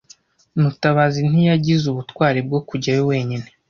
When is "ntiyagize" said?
1.29-1.85